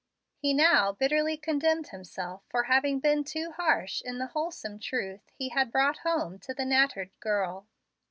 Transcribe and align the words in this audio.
He 0.35 0.55
now 0.55 0.93
bitterly 0.93 1.37
condemned 1.37 1.89
himself 1.89 2.41
for 2.49 2.63
having 2.63 2.99
been 2.99 3.23
too 3.23 3.51
harsh 3.51 4.01
in 4.01 4.17
the 4.17 4.25
wholesome 4.25 4.79
truth 4.79 5.21
he 5.37 5.49
had 5.49 5.71
brought 5.71 5.99
home 5.99 6.39
to 6.39 6.55
the 6.55 6.65
nattered 6.65 7.11
girl. 7.19 7.67